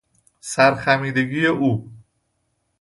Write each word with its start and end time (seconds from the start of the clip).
سر 0.41 0.75
خمیدگی 0.75 1.45
او 1.47 1.91